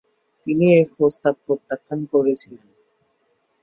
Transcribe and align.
তিনি 0.43 0.65
এই 0.77 0.85
প্রস্তাব 0.95 1.33
প্রত্যাখ্যান 1.45 1.99
করেছিলেন। 2.13 2.67